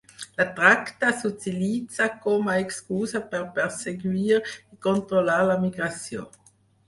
[0.39, 6.27] La tracta, s’utilitza com a excusa per perseguir i controlar la migració.